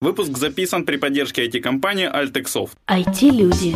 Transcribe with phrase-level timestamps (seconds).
[0.00, 2.70] Выпуск записан при поддержке IT-компании Altexoft.
[2.86, 3.74] IT-люди.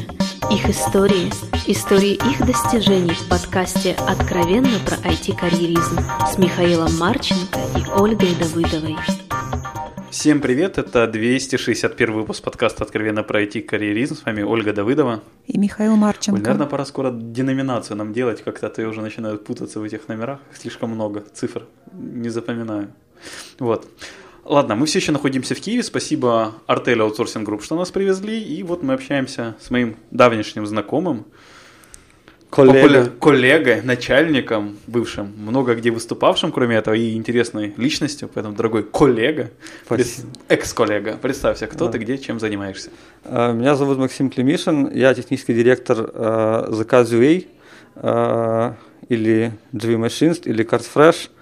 [0.52, 1.28] Их истории.
[1.66, 5.98] Истории их достижений в подкасте «Откровенно про IT-карьеризм»
[6.32, 8.96] с Михаилом Марченко и Ольгой Давыдовой.
[10.12, 14.14] Всем привет, это 261 выпуск подкаста «Откровенно про IT-карьеризм».
[14.14, 15.24] С вами Ольга Давыдова.
[15.48, 16.38] И Михаил Марченко.
[16.38, 20.38] Оль, наверное, пора скоро деноминацию нам делать, как-то ты уже начинают путаться в этих номерах.
[20.54, 22.92] Слишком много цифр, не запоминаю.
[23.58, 23.88] Вот.
[24.44, 25.84] Ладно, мы все еще находимся в Киеве.
[25.84, 28.42] Спасибо Артель Outsourcing Group, что нас привезли.
[28.42, 31.26] И вот мы общаемся с моим давнешним знакомым,
[32.50, 33.08] коллега.
[33.20, 38.28] коллегой, начальником, бывшим, много где выступавшим, кроме этого, и интересной личностью.
[38.34, 39.52] Поэтому, дорогой коллега,
[40.48, 41.92] экс-коллега, представься, кто да.
[41.92, 42.90] ты, где, чем занимаешься.
[43.24, 47.46] А, меня зовут Максим Климишин, я технический директор uh, The
[47.94, 48.74] uh,
[49.08, 51.30] или GV Machines, или CardFresh–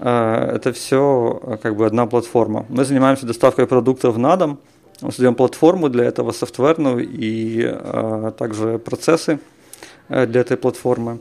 [0.00, 2.66] это все э, как бы одна платформа.
[2.68, 4.60] Мы занимаемся доставкой продуктов на дом,
[5.00, 9.38] мы создаем платформу для этого софтверную и а, также процессы
[10.08, 11.20] для этой платформы.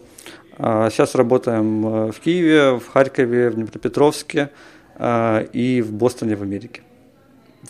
[0.58, 4.50] А сейчас работаем в Киеве, в Харькове, в Днепропетровске
[4.96, 6.82] а, и в Бостоне в Америке.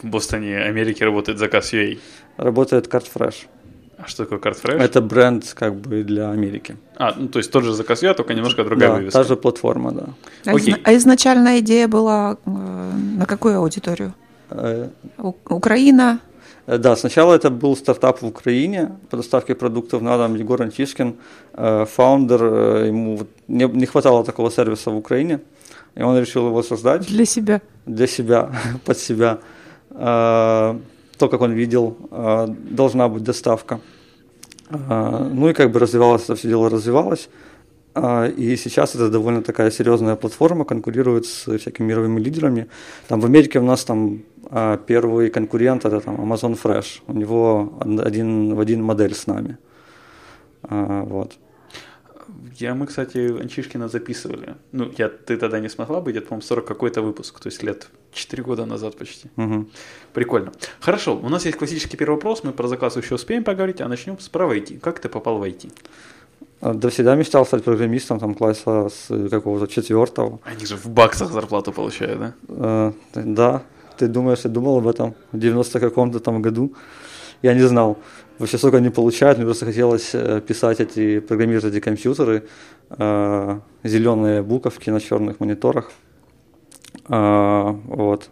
[0.02, 2.00] В Бостоне Америки работает заказ UA?
[2.38, 3.48] Работает CardFresh.
[3.98, 4.78] А что такое CardFresh?
[4.78, 6.76] Это бренд как бы для Америки.
[6.96, 9.20] А, ну то есть тот же заказ я, только немножко другая да, вывеска.
[9.20, 10.04] та же платформа, да.
[10.46, 10.76] А, Окей.
[10.84, 12.50] а изначальная идея была э,
[13.18, 14.14] на какую аудиторию?
[14.52, 14.90] Э,
[15.50, 16.20] Украина?
[16.68, 20.36] Э, да, сначала это был стартап в Украине по доставке продуктов на дом.
[20.36, 21.16] Егор Антишкин,
[21.56, 22.44] фаундер,
[22.86, 25.40] ему не, не хватало такого сервиса в Украине,
[25.96, 27.08] и он решил его создать.
[27.08, 27.62] Для себя?
[27.88, 28.52] Для себя,
[28.86, 29.40] под себя
[31.18, 33.80] то, как он видел, а, должна быть доставка.
[34.70, 37.30] А, ну и как бы развивалось это все дело, развивалось.
[37.96, 42.68] А, и сейчас это довольно такая серьезная платформа, конкурирует с всякими мировыми лидерами.
[43.08, 44.22] Там в Америке у нас там
[44.86, 47.02] первый конкурент это там Amazon Fresh.
[47.08, 49.58] У него один в один модель с нами.
[50.70, 51.34] Вот.
[52.56, 54.56] Я, мы, кстати, Анчишкина записывали.
[54.72, 57.88] Ну, я, ты тогда не смогла быть, это, по-моему, 40 какой-то выпуск, то есть лет
[58.14, 59.30] 4 года назад почти.
[59.38, 59.66] Угу.
[60.14, 60.52] Прикольно.
[60.80, 64.20] Хорошо, у нас есть классический первый вопрос, мы про заказ еще успеем поговорить, а начнем
[64.20, 64.80] с про IT.
[64.80, 65.72] Как ты попал в IT?
[66.62, 70.40] А, да всегда мечтал стать программистом, там, класса с какого-то четвертого.
[70.44, 72.34] Они же в баксах зарплату получают, да?
[72.50, 73.64] Э, да.
[73.98, 76.74] Ты думаешь, я думал об этом в 90 каком-то там году.
[77.42, 77.98] Я не знал
[78.40, 79.38] вообще сколько они получают.
[79.38, 82.48] Мне просто хотелось э, писать эти, программировать эти компьютеры,
[82.90, 85.92] э, зеленые буковки на черных мониторах.
[87.10, 88.30] Э, вот.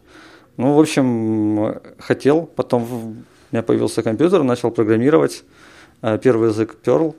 [0.58, 2.46] Ну, в общем, хотел.
[2.56, 3.16] Потом у
[3.52, 5.44] меня появился компьютер, начал программировать.
[6.02, 7.16] Э, первый язык Perl.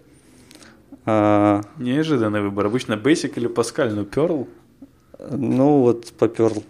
[1.06, 2.66] Э, Неожиданный выбор.
[2.66, 4.47] Обычно Basic или Pascal, но Perl?
[5.30, 6.62] Ну, вот по Perl.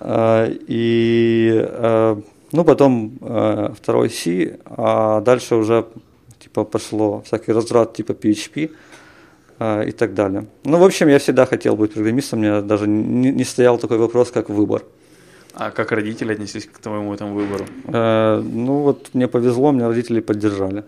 [0.00, 2.16] Э, и
[2.54, 5.84] ну, потом э, второй C, а дальше уже
[6.38, 8.70] типа пошло всякий разрад типа PHP
[9.58, 10.46] э, и так далее.
[10.64, 14.30] Ну, в общем, я всегда хотел быть программистом, мне даже не, не стоял такой вопрос,
[14.30, 14.82] как выбор.
[15.54, 17.64] А как родители отнеслись к твоему этому выбору?
[17.86, 20.84] Э, ну, вот мне повезло, меня родители поддержали.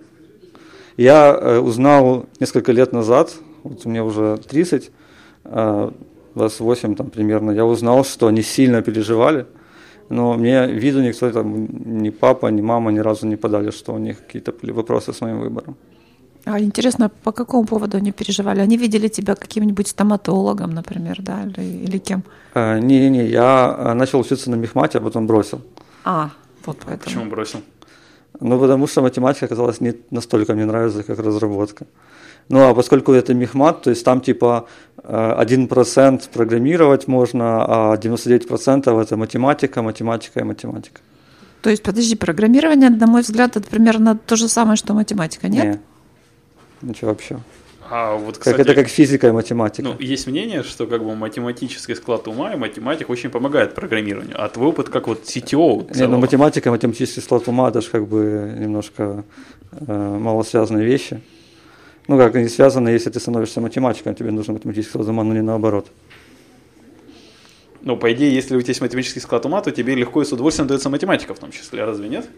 [0.97, 3.35] Я э, узнал несколько лет назад,
[3.65, 4.91] вот мне уже 30,
[5.45, 5.91] э,
[6.37, 9.47] 28 там примерно, я узнал, что они сильно переживали,
[10.09, 11.67] но мне виду никто, там,
[12.03, 15.21] ни папа, ни мама ни разу не подали, что у них какие-то были вопросы с
[15.21, 15.77] моим выбором.
[16.45, 18.61] А интересно, по какому поводу они переживали?
[18.61, 22.23] Они видели тебя каким-нибудь стоматологом, например, да, или, или кем?
[22.55, 25.61] Э, я э, начал учиться на мехмате, а потом бросил.
[26.05, 26.31] А,
[26.65, 27.05] вот поэтому.
[27.05, 27.61] Почему бросил?
[28.41, 31.87] Ну, потому что математика оказалась не настолько мне нравится, как разработка.
[32.49, 34.69] Ну, а поскольку это мехмат, то есть там типа
[35.03, 41.01] 1% программировать можно, а 99% это математика, математика и математика.
[41.63, 45.65] То есть, подожди, программирование, на мой взгляд, это примерно то же самое, что математика, нет?
[45.65, 45.81] Нет,
[46.83, 47.39] ничего вообще.
[47.89, 49.83] А вот, кстати, как это как физика и математика.
[49.83, 54.35] Ну, есть мнение, что как бы математический склад ума и математика очень помогает программированию.
[54.43, 55.97] А твой опыт как вот CTO?
[55.97, 59.25] Не, ну математика, математический склад ума, это же как бы немножко
[59.73, 61.21] э, мало связанные вещи.
[62.09, 65.43] Ну, как они связаны, если ты становишься математиком, тебе нужно математический склад ума, но не
[65.43, 65.89] наоборот.
[67.83, 70.33] Ну, по идее, если у тебя есть математический склад ума, то тебе легко и с
[70.33, 72.29] удовольствием дается математика в том числе, разве нет?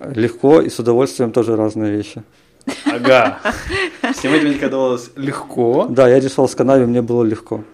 [0.00, 2.22] Легко и с удовольствием тоже разные вещи.
[2.84, 3.38] Ага.
[4.14, 5.86] Все математика давалась легко.
[5.88, 7.64] Да, я решал с канаве, мне было легко.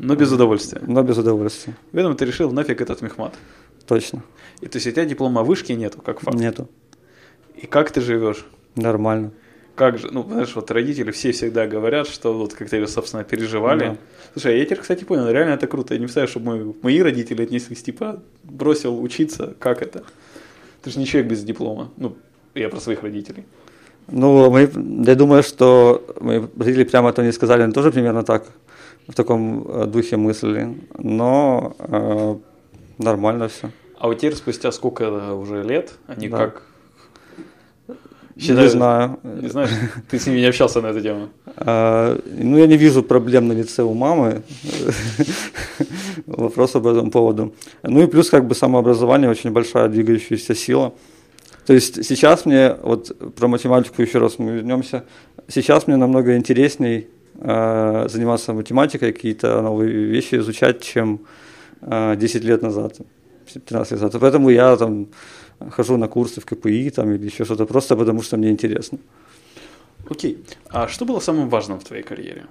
[0.00, 0.80] Но без удовольствия.
[0.86, 1.76] Но без удовольствия.
[1.92, 3.34] Поэтому ты решил нафиг этот мехмат.
[3.86, 4.22] Точно.
[4.60, 6.36] И то есть у тебя диплома вышки нету, как факт?
[6.36, 6.68] Нету.
[7.56, 8.44] И как ты живешь?
[8.74, 9.32] Нормально
[9.78, 13.80] как же, ну, знаешь, вот родители все всегда говорят, что вот как то собственно, переживали.
[13.80, 13.96] Да.
[14.32, 15.94] Слушай, а я теперь, кстати, понял, реально это круто.
[15.94, 20.02] Я не представляю, чтобы мои, мои родители отнеслись, типа, бросил учиться, как это?
[20.82, 21.90] Ты же не человек без диплома.
[21.96, 22.16] Ну,
[22.54, 23.44] я про своих родителей.
[24.08, 24.70] Ну, мы,
[25.06, 28.44] я думаю, что мои родители прямо это не сказали, они тоже примерно так,
[29.06, 32.36] в таком э, духе мысли, но э,
[32.98, 33.70] нормально все.
[33.98, 36.38] А вот теперь спустя сколько уже лет они Да.
[36.38, 36.62] как...
[38.38, 39.18] Не знаю.
[39.24, 39.70] Не знаешь,
[40.10, 41.28] ты с ними не общался на эту тему.
[41.56, 44.42] А, Ну, я не вижу проблем на лице у мамы.
[46.26, 47.52] Вопрос об этом поводу.
[47.82, 50.92] Ну и плюс как бы самообразование очень большая двигающаяся сила.
[51.66, 55.04] То есть сейчас мне, вот про математику еще раз мы вернемся,
[55.48, 57.08] сейчас мне намного интересней
[57.40, 61.20] э, заниматься математикой, какие-то новые вещи изучать, чем
[61.82, 62.98] э, 10 лет назад,
[63.52, 64.20] 13 лет назад.
[64.20, 65.08] Поэтому я там
[65.70, 68.98] хожу на курсы в КПИ там, или еще что-то, просто потому что мне интересно.
[70.10, 70.44] Окей.
[70.70, 72.46] А что было самым важным в твоей карьере?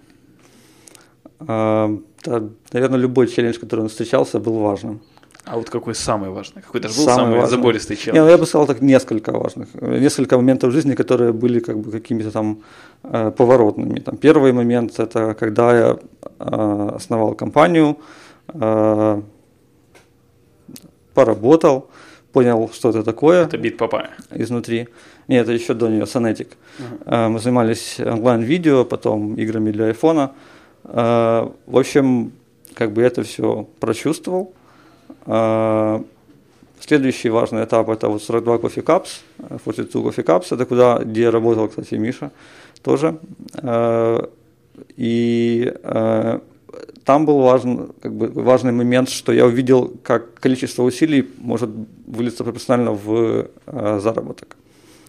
[1.40, 1.90] А,
[2.24, 2.44] да,
[2.74, 5.00] наверное, любой челлендж, который он встречался, был важным.
[5.46, 6.62] А вот какой самый важный?
[6.62, 7.58] Какой-то же был Самый самый, важный.
[7.58, 8.32] забористый Не, ну, челлендж?
[8.32, 9.68] я бы сказал так, несколько важных.
[9.82, 12.58] Несколько моментов жизни, которые были как бы какими-то там
[13.04, 14.00] э, поворотными.
[14.00, 15.98] Там, первый момент– это когда я
[16.40, 17.96] э, основал компанию,
[18.50, 19.22] э,
[21.14, 21.90] поработал,
[22.38, 24.10] понял, что это такое Это бит Папая.
[24.36, 24.88] изнутри.
[25.28, 26.48] Нет, это еще до нее, Sonetic.
[27.06, 30.32] Э, Мы занимались онлайн-видео, потом играми для айфона.
[30.84, 32.32] Э, В общем,
[32.76, 34.54] как бы это все прочувствовал.
[35.26, 36.00] Э,
[36.80, 39.08] Следующий важный этап это вот 42 Coffee Cups,
[39.50, 42.30] э, 42 Coffee Cups, это куда, где работал, кстати, Миша
[42.84, 43.18] тоже.
[43.64, 44.28] Э,
[44.98, 45.74] И
[47.08, 51.70] там был важен, как бы, важный момент, что я увидел, как количество усилий может
[52.06, 54.58] вылиться пропорционально в э, заработок.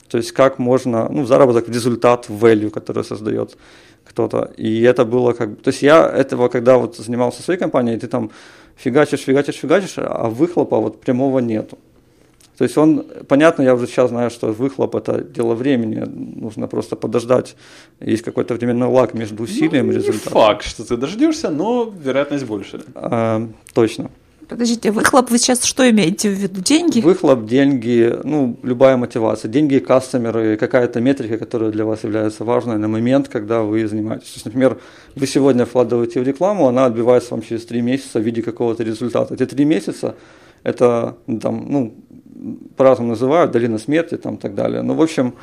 [0.09, 3.59] То есть как можно, ну, заработок, результат, value, который создает
[4.05, 4.53] кто-то.
[4.57, 8.07] И это было как бы, то есть я этого, когда вот занимался своей компанией, ты
[8.07, 8.31] там
[8.77, 11.79] фигачишь, фигачишь, фигачишь, а выхлопа вот прямого нету.
[12.59, 16.05] То есть он, понятно, я уже сейчас знаю, что выхлоп это дело времени,
[16.41, 17.55] нужно просто подождать,
[18.01, 20.33] есть какой-то временной лаг между усилием Ну, и не результатом.
[20.33, 22.81] факт, что ты дождешься, но вероятность больше.
[22.97, 24.11] А, точно.
[24.49, 26.61] Подождите, выхлоп вы сейчас что имеете в виду?
[26.61, 27.01] Деньги?
[27.01, 29.49] Выхлоп, деньги, ну, любая мотивация.
[29.51, 34.31] Деньги, кастомеры, какая-то метрика, которая для вас является важной на момент, когда вы занимаетесь.
[34.31, 34.79] То есть, например,
[35.15, 39.35] вы сегодня вкладываете в рекламу, она отбивается вам через три месяца в виде какого-то результата.
[39.35, 40.17] Эти три месяца–
[40.65, 41.95] это, ну, там, ну,
[42.77, 44.83] по-разному называют, долина смерти там, и так далее.
[44.83, 45.35] Ну, в общем,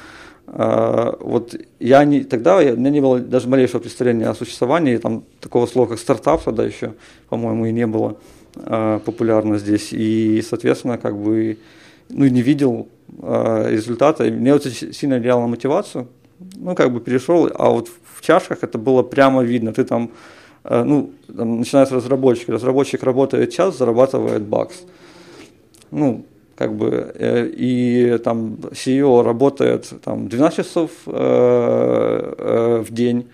[0.47, 4.97] э, вот я не, тогда я, у меня не было даже малейшего представления о существовании
[4.97, 6.93] там, такого слова, как стартап, тогда еще,
[7.29, 8.17] по-моему, и не было
[8.55, 9.89] э, популярно здесь.
[9.91, 11.57] И, соответственно, как бы
[12.09, 12.87] ну, не видел
[13.21, 14.25] э, результата.
[14.25, 16.07] И мне очень сильно влияло на мотивацию.
[16.55, 19.73] Ну, как бы перешел, а вот в чашках это было прямо видно.
[19.73, 20.11] Ты там,
[20.63, 22.49] ну, там начинается разработчик.
[22.49, 24.83] Разработчик работает час, зарабатывает бакс.
[25.91, 26.25] Ну,
[26.55, 33.27] как бы, э, и там CEO работает там 12 часов э, э, в день,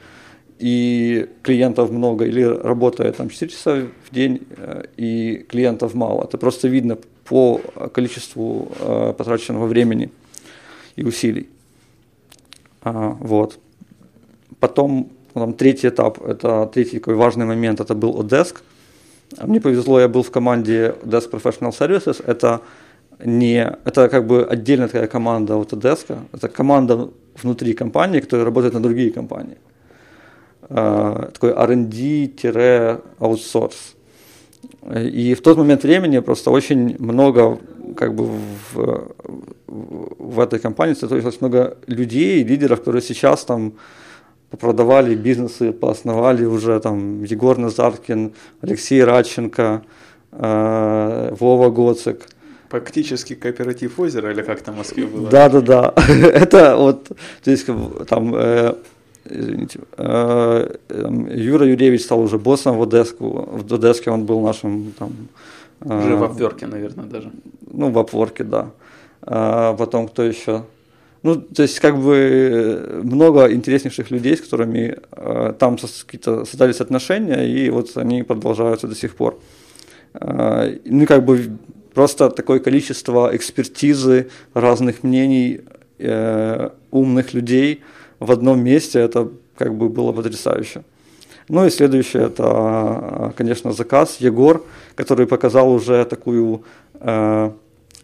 [0.62, 6.24] и клиентов много, или работает там 4 часа в день, э, и клиентов мало.
[6.24, 7.60] Это просто видно по
[7.94, 10.10] количеству э, потраченного времени
[10.96, 11.50] и усилий.
[12.82, 13.60] А, вот.
[14.60, 18.58] Потом там, третий этап, это третий такой важный момент, это был Odesk.
[19.42, 22.22] Мне повезло, я был в команде Odesk Professional Services.
[22.26, 22.62] Это
[23.26, 26.18] не, это как бы отдельная такая команда от Odesk.
[26.34, 27.10] Это команда
[27.42, 29.58] внутри компании, которая работает на другие компании.
[30.70, 32.98] А, Такой R&D-аутсорс.
[34.96, 37.60] И в тот момент времени просто очень много
[37.96, 38.30] как бы
[38.74, 39.12] в,
[39.68, 43.74] в этой компании сотрудничалось много людей, лидеров, которые сейчас там
[44.60, 49.84] продавали бизнесы, поосновали уже там Егор Назаркин, Алексей Радченко,
[50.32, 52.28] э, Вова Гоцик.
[52.72, 55.30] Практически кооператив озера, или как там в Москве было?
[55.30, 55.94] Да, да, да.
[56.08, 57.10] Это вот,
[57.44, 58.75] то есть как бы, там, э,
[59.25, 60.75] извините, э,
[61.36, 63.50] Юра Юрьевич стал уже боссом в Одеску.
[63.51, 65.12] В Одеске он был нашим там.
[65.82, 67.30] э, Уже в обверке, наверное, даже.
[67.74, 68.72] Ну, в опорке, да.
[69.22, 70.63] А потом кто еще?
[71.24, 76.82] Ну, то есть, как бы э, много интереснейших людей, с которыми э, там какие-то создались
[76.82, 79.38] отношения, и вот они продолжаются до сих пор.
[80.13, 81.51] А, ну, как бы
[81.93, 85.62] просто такое количество экспертизы, разных мнений,
[86.00, 87.81] э, умных людей
[88.19, 90.83] в одном месте, это как бы было потрясающе.
[91.50, 94.63] Ну и следующее, это, конечно, заказ Егор,
[94.95, 97.51] который показал уже такую э,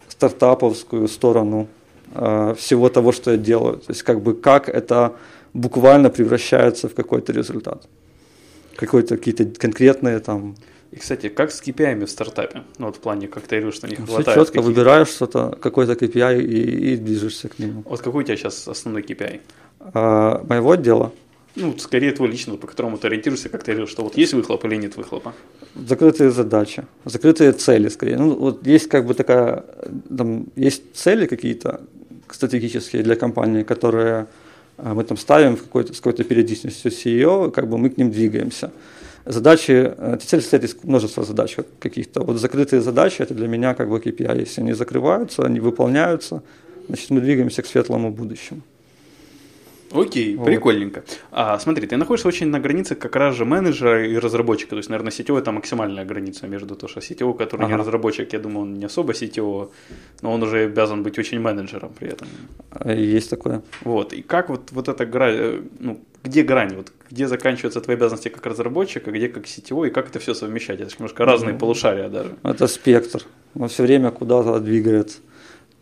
[0.09, 1.67] стартаповскую сторону
[2.13, 3.77] э, всего того, что я делаю.
[3.77, 5.13] То есть как бы как это
[5.53, 7.87] буквально превращается в какой-то результат.
[8.75, 10.55] Какой-то какие-то конкретные там...
[10.97, 12.63] И, кстати, как с KPI в стартапе?
[12.79, 14.39] Ну, вот в плане, как ты говорил, что не Все хватает.
[14.39, 17.83] четко каких- выбираешь что-то, какой-то KPI и, и движешься к нему.
[17.85, 19.39] Вот какой у тебя сейчас основной KPI?
[19.93, 21.11] А, моего отдела
[21.55, 24.65] Ну, скорее твой личный, по которому ты ориентируешься, как ты говорил, что вот есть выхлоп
[24.65, 25.33] или нет выхлопа.
[25.75, 28.17] закрытые задачи, закрытые цели скорее.
[28.17, 29.63] Ну, вот есть как бы такая,
[30.17, 31.81] там, есть цели какие-то
[32.31, 34.25] стратегические для компании, которые
[34.77, 38.09] а, мы там ставим в какой-то, с какой-то периодичностью CEO, как бы мы к ним
[38.09, 38.71] двигаемся.
[39.31, 42.21] Задачи, э, эти цели состоят из множества задач как- каких-то.
[42.23, 44.39] Вот закрытые задачи, это для меня как бы KPI.
[44.39, 46.41] Если они закрываются, они выполняются,
[46.87, 48.61] значит мы двигаемся к светлому будущему.
[49.91, 50.45] Окей, Вот.
[50.45, 51.03] прикольненько.
[51.31, 54.71] А, смотри, ты находишься очень на границе как раз же менеджера и разработчика.
[54.71, 57.77] То есть, наверное, сетевой это максимальная граница между то, что сетевой, который не Ага.
[57.83, 59.69] разработчик, я думаю, он не особо сетевого,
[60.21, 62.27] но он уже обязан быть очень менеджером при этом.
[62.85, 63.61] И Есть такое.
[63.85, 64.11] Вот.
[64.13, 68.29] И как вот, вот эта грань, э, ну, где грань, вот, где заканчиваются твои обязанности
[68.29, 70.81] как разработчика, где как сетевой, и как это все совмещать?
[70.81, 72.35] Это же немножко разные полушария даже.
[72.43, 73.23] Это спектр.
[73.55, 75.17] Он все время куда-то двигает.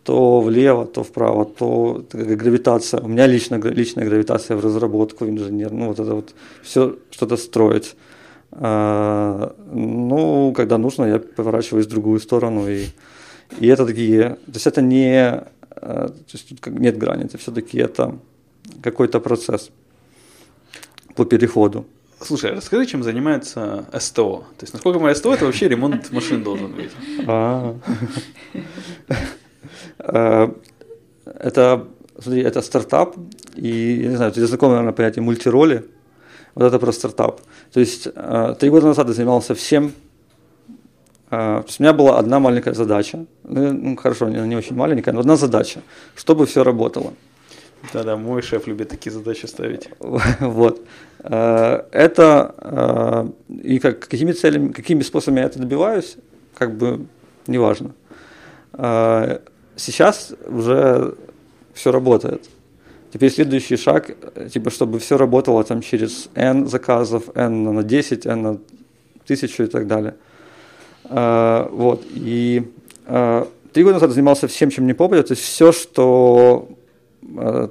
[0.04, 3.00] То влево, то вправо, то гравитация.
[3.00, 5.72] У меня лично, личная гравитация в разработку, в инженер.
[5.72, 7.96] Ну, вот это вот все что-то строить.
[8.52, 12.68] А, ну, когда нужно, я поворачиваюсь в другую сторону.
[12.68, 12.86] И,
[13.58, 14.36] и это такие...
[14.46, 15.42] То есть это не...
[15.70, 18.16] а, То есть тут нет грани, это все-таки это
[18.82, 19.70] какой-то процесс
[21.16, 21.84] по переходу.
[22.20, 24.44] Слушай, расскажи, чем занимается СТО?
[24.58, 26.90] То есть, насколько моя СТО, это вообще ремонт машин должен быть.
[27.26, 27.76] А.
[29.98, 30.48] Э,
[31.24, 31.84] Это,
[32.18, 33.16] смотри, это стартап,
[33.56, 35.84] и, я не знаю, ты знаком, наверное, понятие мультироли.
[36.54, 37.40] Вот это про стартап.
[37.72, 39.92] То есть э, три года назад я занимался всем.
[41.30, 43.26] Э, То есть у меня была одна маленькая задача.
[43.44, 45.80] Ну, ну, хорошо, не, не очень маленькая, но одна задача,
[46.14, 47.12] чтобы все работало.
[47.92, 49.88] Да-да, мой шеф любит такие задачи ставить.
[50.40, 50.82] Вот.
[51.20, 53.28] Э, Это э,
[53.62, 56.16] и как, какими целями, какими способами я это добиваюсь,
[56.54, 57.06] как бы
[57.46, 57.92] неважно.
[58.72, 59.38] Э,
[59.78, 61.14] Сейчас уже
[61.74, 62.48] все работает.
[63.12, 64.16] Теперь следующий шаг,
[64.50, 68.50] типа, чтобы все работало там через N заказов, N на 10, N на
[69.24, 70.14] 1000 и так далее.
[71.04, 72.04] Вот.
[72.14, 72.62] И
[73.72, 76.66] три года назад занимался всем, чем не попадет, то есть все, что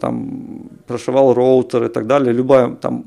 [0.02, 3.06] там прошивал роутер и так далее, любая там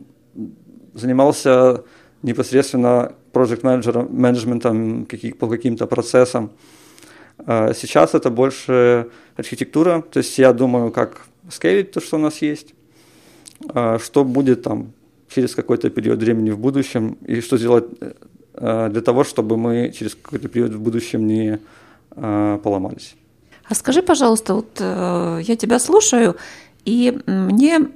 [0.95, 1.85] занимался
[2.23, 6.50] непосредственно project менеджером менеджментом каких, по каким-то процессам.
[7.47, 12.43] Э, Сейчас это больше архитектура, то есть я думаю, как скейлить то, что у нас
[12.43, 12.75] есть,
[13.75, 14.93] э, что будет там
[15.28, 17.85] через какой-то период времени в будущем, и что сделать
[18.55, 21.59] э, для того, чтобы мы через какой-то период в будущем не
[22.17, 23.14] э, поломались.
[23.69, 26.37] А скажи, пожалуйста, вот э, я тебя слушаю,
[26.85, 27.89] и мне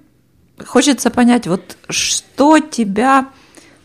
[0.67, 3.29] хочется понять, вот что тебя,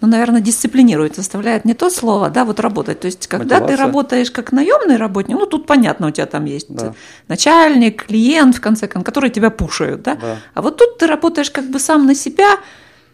[0.02, 3.00] ну, наверное, дисциплинирует, заставляет не то слово, да, вот работать.
[3.00, 3.86] То есть, когда ты Мотивация.
[3.86, 6.94] работаешь как наемный работник, ну, тут понятно, у тебя там есть Да.
[7.28, 10.16] начальник, клиент, в конце концов, которые тебя пушают, да?
[10.16, 10.38] Да.
[10.54, 12.58] А вот тут ты работаешь как бы сам на себя,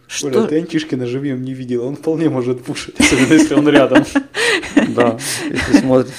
[0.07, 0.27] что...
[0.27, 4.05] Оля, ты Антишкина живьем не видел, он вполне может пушить, особенно если он рядом.
[4.89, 5.17] Да,
[5.49, 6.11] если смотрит,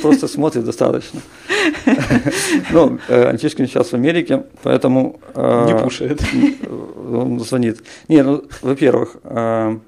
[0.00, 1.20] просто смотрит достаточно.
[2.72, 5.20] Ну, э, Антишкин сейчас в Америке, поэтому...
[5.34, 6.20] э, Не пушает.
[7.10, 7.82] Он звонит.
[8.08, 9.78] Не, ну, во-первых, э,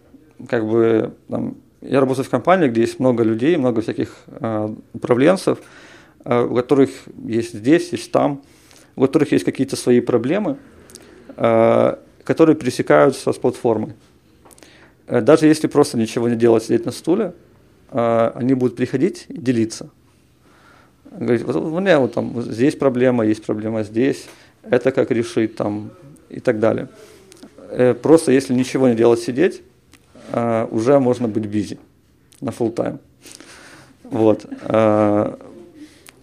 [0.48, 5.58] как бы там, я работаю в компании, где есть много людей, много всяких э, управленцев,
[6.24, 6.90] э, у которых
[7.24, 8.42] есть здесь, есть там,
[8.96, 10.56] у которых есть какие-то свои проблемы,
[11.36, 13.92] э, которые пересекаются с платформой.
[15.06, 17.30] Э, Даже если просто ничего не делать, сидеть на стуле, э,
[17.94, 19.90] они будут приходить и делиться.
[21.10, 24.26] Говорить, вот у меня вот там вот здесь проблема, есть проблема здесь,
[24.62, 25.90] это как решить там
[26.28, 26.88] и так далее.
[27.70, 29.62] Э, Просто если ничего не делать, сидеть,
[30.32, 31.78] э, уже можно быть бизи
[32.40, 32.98] на full time.
[34.04, 34.44] Вот.
[34.62, 35.36] Э,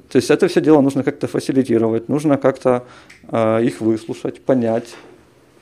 [0.10, 2.84] То есть это все дело нужно как-то фасилитировать, нужно как-то
[3.32, 4.96] их выслушать, понять,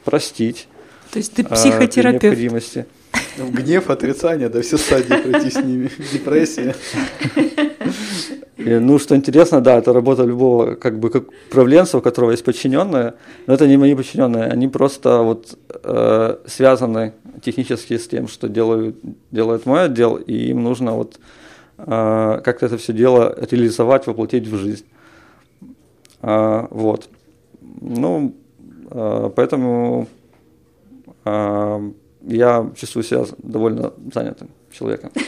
[0.03, 0.67] простить.
[1.11, 2.35] То есть ты э, при психотерапевт.
[3.51, 5.89] Гнев, отрицание, да, все стадии пройти с ними.
[6.13, 6.75] Депрессия.
[8.57, 12.43] И, ну, что интересно, да, это работа любого как бы как управленца, у которого есть
[12.43, 13.13] подчиненные,
[13.47, 18.97] но это не мои подчиненные, они просто вот э, связаны технически с тем, что делают,
[19.31, 21.19] делает мой отдел, и им нужно вот
[21.77, 24.85] э, как-то это все дело реализовать, воплотить в жизнь.
[26.21, 27.09] А, вот.
[27.81, 28.35] Ну,
[28.91, 30.07] э, поэтому
[31.23, 31.91] э,
[32.29, 35.11] я чувствую себя довольно занятым человеком.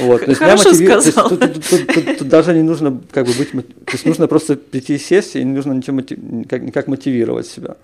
[0.00, 1.28] Вот, то есть Хорошо мотиви- то есть сказал.
[1.30, 4.54] тут, тут- тут- тут- тут даже не нужно как бы быть, то есть нужно просто
[4.56, 7.76] прийти и сесть, и не нужно ничего мотив- никак, никак мотивировать себя.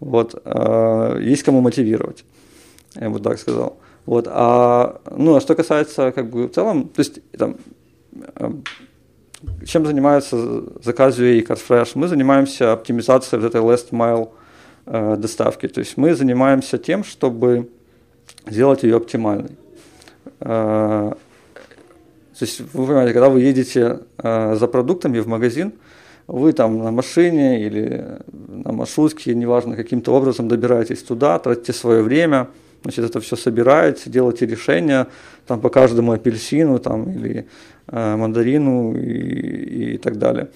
[0.00, 2.24] Вот, а, есть кому мотивировать,
[2.94, 3.76] я бы так сказал.
[4.06, 7.56] Вот, а, ну, а что касается, как бы, в целом, то есть, там,
[8.36, 8.50] э,
[9.66, 10.36] чем занимается
[10.84, 11.90] Заказывай и CarFresh?
[11.96, 14.28] Мы занимаемся оптимизацией вот этой last mile
[14.86, 15.66] доставки.
[15.68, 17.68] То есть мы занимаемся тем, чтобы
[18.46, 19.56] сделать ее оптимальной.
[20.40, 21.12] Э,
[22.38, 25.72] то есть вы понимаете, когда вы едете э, за продуктами в магазин,
[26.26, 32.48] вы там на машине или на маршрутке, неважно, каким-то образом добираетесь туда, тратите свое время,
[32.82, 35.06] значит, это все собираете, делаете решения
[35.46, 37.46] там, по каждому апельсину там, или
[37.88, 40.48] э, мандарину и, и так далее.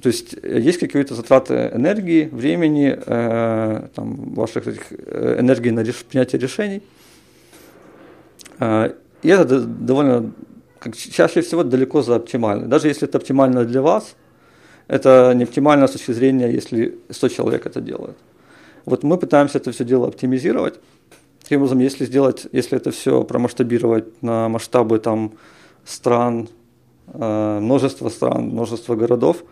[0.00, 6.04] То есть есть какие-то затраты энергии, времени, э, там, ваших этих, э, энергии на реш,
[6.04, 6.82] принятие решений.
[8.58, 10.32] Э, и это довольно,
[10.78, 12.66] как, чаще всего далеко за оптимально.
[12.66, 14.16] Даже если это оптимально для вас,
[14.88, 18.16] это не оптимально с точки зрения, если 100 человек это делает.
[18.84, 20.80] Вот мы пытаемся это все дело оптимизировать.
[21.42, 25.32] Таким образом, если сделать, если это все промасштабировать на масштабы там
[25.84, 26.48] стран,
[27.06, 29.44] э, множество стран, множество городов,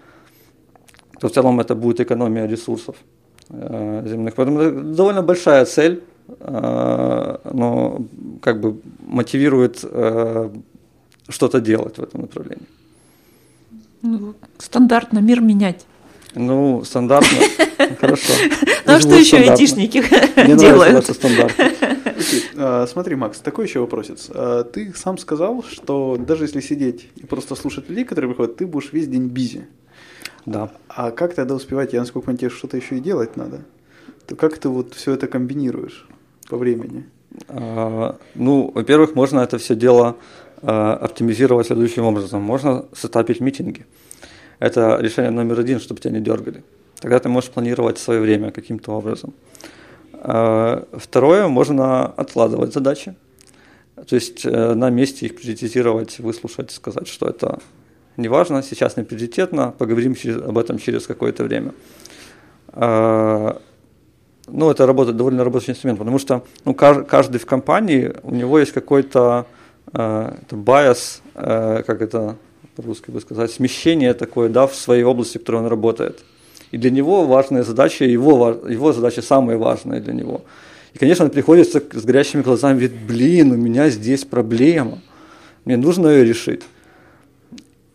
[1.21, 2.97] то в целом это будет экономия ресурсов
[3.51, 4.35] э, земных.
[4.35, 7.99] Поэтому это довольно большая цель, э, но
[8.43, 9.85] как бы мотивирует
[11.29, 12.67] что-то делать в этом направлении.
[14.03, 15.87] Ну, стандартно мир менять.
[16.35, 17.39] Ну, стандартно.
[18.01, 18.33] Хорошо.
[18.87, 20.03] Ну, а что еще айтишники
[20.57, 21.07] делают?
[21.07, 21.55] стандарт.
[22.91, 24.31] Смотри, Макс, такой еще вопросец.
[24.73, 28.93] Ты сам сказал, что даже если сидеть и просто слушать людей, которые приходят, ты будешь
[28.93, 29.67] весь день бизи.
[30.47, 30.71] Да.
[30.89, 31.93] А как тогда успевать?
[31.93, 33.61] Я насколько понимаю, тебе что-то еще и делать надо.
[34.27, 36.07] То как ты вот все это комбинируешь
[36.49, 37.05] по времени?
[37.49, 40.17] Ну, во-первых, можно это все дело
[40.63, 42.43] оптимизировать следующим образом.
[42.43, 43.87] Можно сетапить митинги.
[44.59, 46.63] Это решение номер один, чтобы тебя не дергали.
[47.01, 49.33] Тогда ты можешь планировать свое время каким-то образом.
[50.13, 53.15] А, второе, можно откладывать задачи.
[53.95, 57.59] То есть э, на месте их приоритизировать, выслушать, сказать, что это
[58.17, 61.73] не важно, сейчас не приоритетно, поговорим через, об этом через какое-то время.
[62.69, 63.61] А,
[64.47, 68.73] ну, это работает, довольно рабочий инструмент, потому что ну, каждый в компании, у него есть
[68.73, 69.47] какой-то
[69.93, 72.37] э, bias, э, как это
[72.77, 76.21] по-русски бы сказать, смещение такое, да, в своей области, в которой он работает.
[76.71, 80.43] И для него важная задача, его, его задача самая важная для него.
[80.95, 84.99] И, конечно, он приходится с горящими глазами, говорит, блин, у меня здесь проблема,
[85.65, 86.63] мне нужно ее решить.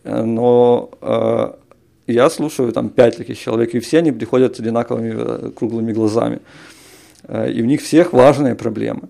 [0.06, 1.54] Но э,
[2.08, 6.40] я слушаю там пять таких человек, и все они приходят с одинаковыми э, круглыми глазами.
[7.24, 9.10] Э, и у них всех важные проблемы.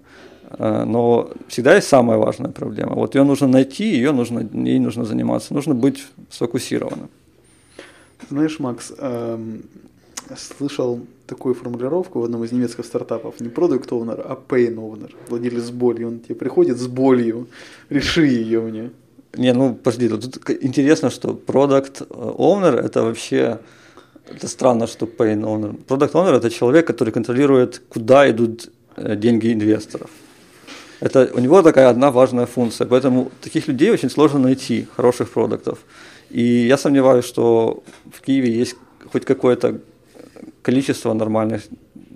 [0.57, 2.95] Э, но всегда есть самая важная проблема.
[2.95, 7.09] Вот ее нужно найти, ее нужно, ей нужно заниматься, нужно быть сфокусированным.
[8.29, 9.63] Знаешь, Макс, эм,
[10.37, 13.41] слышал такую формулировку в одном из немецких стартапов.
[13.41, 15.11] Не product owner, а pain owner.
[15.27, 16.05] Владелец боли.
[16.05, 17.47] Он тебе приходит с болью.
[17.89, 18.91] Реши ее мне.
[19.37, 23.59] Не, ну подожди, тут интересно, что product owner это вообще
[24.29, 25.75] это странно, что pain owner.
[25.87, 30.09] Product owner это человек, который контролирует, куда идут э, деньги инвесторов.
[30.99, 35.79] Это, у него такая одна важная функция, поэтому таких людей очень сложно найти, хороших продуктов.
[36.29, 38.75] И я сомневаюсь, что в Киеве есть
[39.11, 39.79] хоть какое-то
[40.61, 41.61] количество нормальных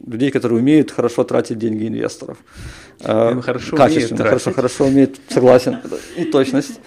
[0.08, 2.38] людей, которые умеют хорошо тратить деньги инвесторов.
[3.01, 5.77] Э, хорошо Качественно, умеют хорошо, хорошо умеют, согласен,
[6.17, 6.79] и точность.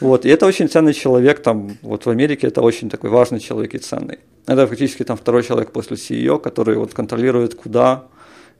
[0.00, 3.74] Вот, и это очень ценный человек, там, вот в Америке это очень такой важный человек
[3.74, 4.18] и ценный.
[4.46, 8.04] Это фактически там второй человек после CEO, который вот контролирует, куда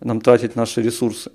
[0.01, 1.31] нам тратить наши ресурсы.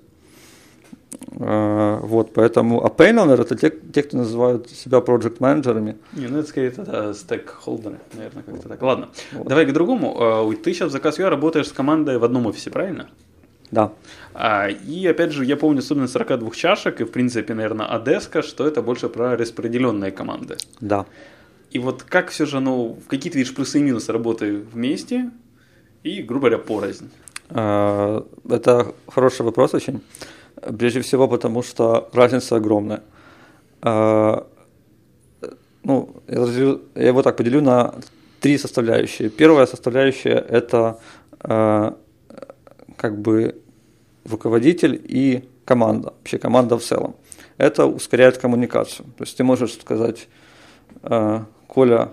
[1.38, 6.38] Э, вот, поэтому, а Painowner это те, те, кто называют себя проект менеджерами Не, ну
[6.38, 8.82] это скорее это стейкхолдеры, наверное, как-то так.
[8.82, 9.48] Ладно, вот.
[9.48, 10.16] давай к другому.
[10.50, 13.08] Э, ты сейчас в заказ работаешь с командой в одном офисе, правильно?
[13.72, 13.90] Да.
[14.34, 18.66] А, и опять же, я помню особенность 42 чашек, и в принципе, наверное, Одеска, что
[18.66, 20.56] это больше про распределенные команды.
[20.80, 21.06] Да.
[21.70, 25.30] И вот как все же, ну, какие ты видишь плюсы и минусы работы вместе
[26.02, 27.10] и, грубо говоря, порознь?
[27.48, 30.02] Э, это хороший вопрос очень.
[30.78, 33.02] Прежде всего потому, что разница огромная.
[33.80, 34.46] А,
[35.82, 37.94] ну, я его так поделю на
[38.40, 39.30] три составляющие.
[39.30, 41.00] Первая составляющая– это
[41.40, 41.96] а,
[43.02, 43.60] как бы
[44.24, 47.16] руководитель и команда, вообще команда в целом.
[47.58, 49.06] Это ускоряет коммуникацию.
[49.18, 50.28] То есть ты можешь сказать,
[51.02, 52.08] а, Коля,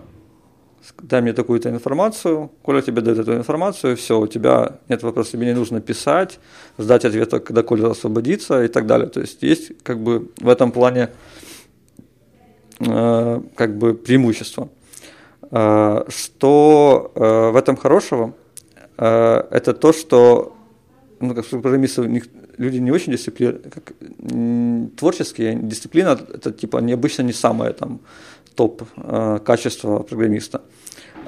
[0.97, 5.45] дай мне такую-то информацию, Коля тебе дает эту информацию, все, у тебя нет вопроса, тебе
[5.45, 6.39] не нужно писать,
[6.80, 9.08] ждать ответа, когда Коля освободится и так далее.
[9.08, 11.10] То есть есть как бы в этом плане
[12.80, 14.69] э, как бы преимущество.
[15.52, 18.34] Э, что э, в этом хорошего?
[18.97, 20.56] Э, это то, что
[21.21, 22.23] ну, как программисты,
[22.58, 23.93] люди не очень дисциплинированные, как,
[24.97, 27.99] творческие, дисциплина это типа необычно не самое там
[28.55, 30.62] топ э, качество программиста.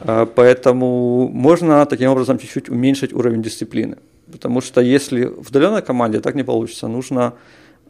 [0.04, 3.98] Э, поэтому можно таким образом чуть-чуть уменьшить уровень дисциплины.
[4.32, 7.34] Потому что если в удаленной команде так не получится, нужно...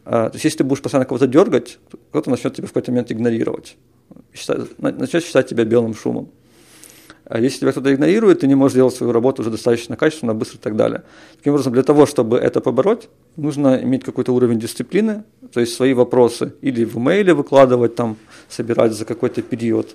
[0.04, 1.78] Э, то есть если ты будешь постоянно кого-то дергать,
[2.10, 3.76] кто-то начнет тебя в какой-то момент игнорировать.
[4.34, 6.28] Считать, начнет считать тебя белым шумом.
[7.24, 10.58] А если тебя кто-то игнорирует, ты не можешь делать свою работу уже достаточно качественно, быстро
[10.58, 11.02] и так далее.
[11.36, 15.94] Таким образом, для того, чтобы это побороть, нужно иметь какой-то уровень дисциплины, то есть свои
[15.94, 18.16] вопросы или в имейле выкладывать, там,
[18.48, 19.94] собирать за какой-то период.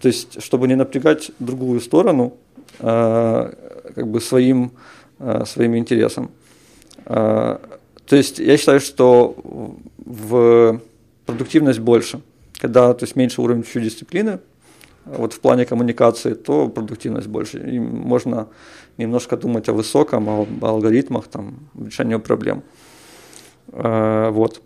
[0.00, 2.36] То есть, чтобы не напрягать другую сторону
[2.80, 3.52] э,
[3.94, 4.72] как бы своим,
[5.18, 6.30] э, своим интересом.
[7.06, 7.56] Э,
[8.06, 9.34] то есть, я считаю, что
[9.96, 10.80] в
[11.24, 12.20] продуктивность больше,
[12.60, 14.40] когда то есть, меньше уровень чуть дисциплины,
[15.06, 17.58] вот в плане коммуникации, то продуктивность больше.
[17.58, 18.48] И можно
[18.98, 22.62] немножко думать о высоком, о, алгоритмах, там, решении проблем.
[23.72, 24.62] Э, вот.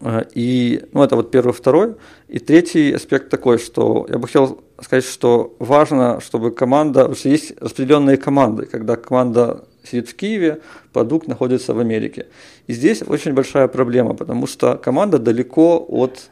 [0.00, 1.94] Э, и, ну, это вот первый, второй.
[2.28, 7.28] И третий аспект такой, что я бы хотел сказать, что важно, чтобы команда, потому что
[7.28, 10.60] есть распределенные команды, когда команда сидит в Киеве,
[10.92, 12.26] продукт находится в Америке.
[12.66, 16.30] И здесь очень большая проблема, потому что команда далеко от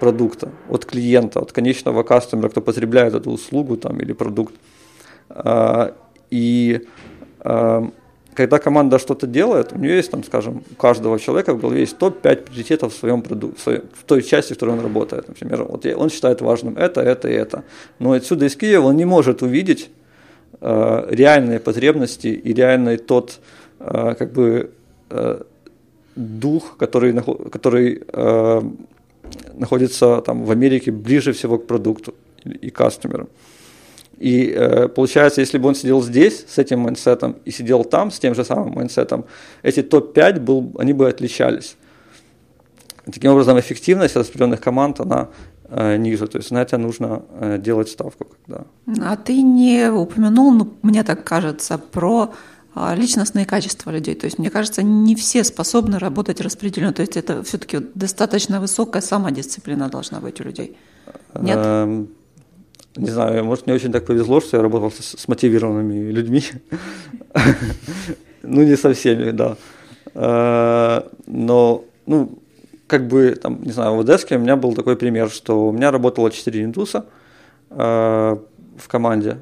[0.00, 4.54] продукта, от клиента, от конечного кастомера, кто потребляет эту услугу там, или продукт.
[5.28, 5.94] А,
[6.30, 6.86] и
[7.40, 7.88] а,
[8.34, 11.98] когда команда что-то делает, у нее есть, там, скажем, у каждого человека в голове есть
[11.98, 15.28] топ-5 приоритетов в своем продукте, в той части, в которой он работает.
[15.28, 17.64] Например, вот он считает важным это, это и это.
[17.98, 19.90] Но отсюда из Киева он не может увидеть
[20.60, 23.40] э, реальные потребности и реальный тот
[23.80, 24.70] э, как бы
[25.10, 25.42] э,
[26.16, 27.12] дух, который,
[27.50, 28.62] который э,
[29.54, 32.14] находится там в Америке ближе всего к продукту
[32.44, 33.28] и кастомеру.
[34.20, 38.18] И э, получается, если бы он сидел здесь с этим майнсетом и сидел там с
[38.18, 39.24] тем же самым майнсетом,
[39.62, 41.76] эти топ-5 был, они бы отличались.
[43.06, 45.28] Таким образом, эффективность распределенных команд, она
[45.70, 46.26] э, ниже.
[46.26, 48.26] То есть на это нужно э, делать ставку.
[48.46, 48.64] Когда...
[49.02, 52.30] А ты не упомянул, ну, мне так кажется, про
[52.74, 54.14] личностные качества людей.
[54.14, 56.92] То есть, мне кажется, не все способны работать распределенно.
[56.92, 60.76] То есть, это все-таки достаточно высокая самодисциплина должна быть у людей.
[61.40, 61.58] Нет?
[61.58, 62.08] Эм,
[62.96, 66.42] не знаю, может, мне очень так повезло, что я работал с, с мотивированными людьми.
[68.42, 69.58] Ну, не со всеми, да.
[70.14, 72.38] Э, но, ну,
[72.86, 75.90] как бы, там, не знаю, в Одеске у меня был такой пример, что у меня
[75.90, 77.04] работало 4 индуса
[77.68, 79.38] э, в команде,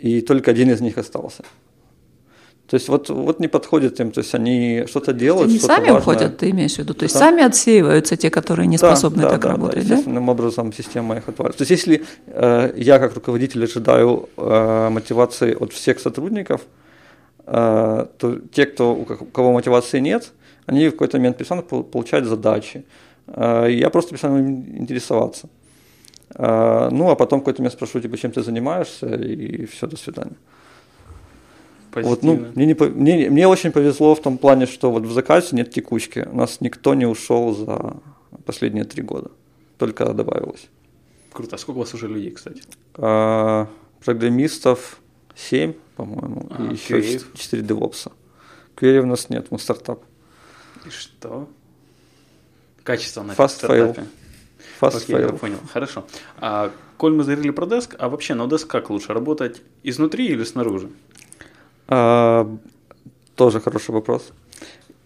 [0.00, 1.44] и только один из них остался.
[2.68, 5.48] То есть вот, вот не подходит им, то есть они что-то делают.
[5.48, 6.00] Они что-то сами важное.
[6.00, 6.94] уходят, ты имеешь в виду?
[6.94, 7.20] То есть да.
[7.20, 9.94] сами отсеиваются те, которые не способны да, так да, работать, да?
[9.94, 11.56] Естественным образом система их отваливает.
[11.56, 16.62] То есть если э, я как руководитель ожидаю э, мотивации от всех сотрудников,
[17.46, 20.32] э, то те, кто, у кого мотивации нет,
[20.66, 22.84] они в какой-то момент перестанут получать задачи.
[23.28, 25.48] Э, я просто перестану интересоваться.
[26.34, 29.96] Э, ну, а потом в какой-то момент спрошу, типа, чем ты занимаешься, и все, до
[29.96, 30.36] свидания.
[32.04, 35.48] Вот, ну, мне, не, мне, мне очень повезло в том плане, что вот в заказе
[35.52, 36.28] нет текучки.
[36.30, 37.96] У нас никто не ушел за
[38.44, 39.30] последние три года.
[39.78, 40.68] Только добавилось.
[41.32, 41.56] Круто.
[41.56, 42.62] А сколько у вас уже людей, кстати?
[42.94, 43.68] А,
[44.04, 45.00] программистов
[45.34, 47.22] 7, по-моему, а, и еще QA?
[47.34, 48.12] 4 девопса.
[48.76, 50.02] QA у нас нет, мы стартап.
[50.86, 51.48] И что?
[52.84, 54.00] Качество на Fast стартапе.
[54.00, 54.06] Fail.
[54.80, 55.22] Fast Окей, fail.
[55.22, 55.58] я понял.
[55.72, 56.06] Хорошо.
[56.38, 60.44] А, коль мы заговорили про деск, а вообще на деск как лучше, работать изнутри или
[60.44, 60.90] снаружи?
[61.88, 62.48] А,
[63.34, 64.32] тоже хороший вопрос.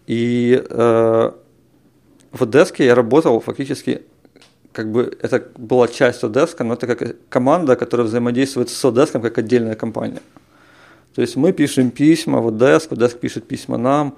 [0.07, 1.31] И э,
[2.31, 4.01] в деске я работал фактически,
[4.71, 9.37] как бы это была часть Одеска, но это как команда, которая взаимодействует с Одеском как
[9.37, 10.21] отдельная компания.
[11.13, 14.15] То есть мы пишем письма в Одеск, Одеск пишет письма нам,